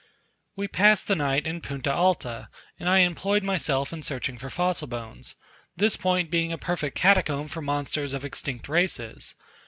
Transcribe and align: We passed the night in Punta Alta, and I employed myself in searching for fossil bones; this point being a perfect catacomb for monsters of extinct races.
We 0.55 0.67
passed 0.67 1.07
the 1.07 1.15
night 1.15 1.45
in 1.45 1.61
Punta 1.61 1.93
Alta, 1.93 2.49
and 2.79 2.89
I 2.89 3.01
employed 3.05 3.43
myself 3.43 3.93
in 3.93 4.01
searching 4.01 4.35
for 4.35 4.49
fossil 4.49 4.87
bones; 4.87 5.35
this 5.75 5.95
point 5.95 6.31
being 6.31 6.51
a 6.51 6.57
perfect 6.57 6.97
catacomb 6.97 7.47
for 7.49 7.61
monsters 7.61 8.13
of 8.15 8.25
extinct 8.25 8.67
races. 8.67 9.35